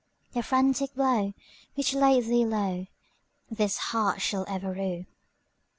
The 0.31 0.41
frantic 0.41 0.95
blow 0.95 1.35
which 1.75 1.93
laid 1.93 2.23
thee 2.23 2.43
lowThis 2.43 3.77
heart 3.77 4.19
shall 4.19 4.45
ever 4.47 4.73
rue." 4.73 5.05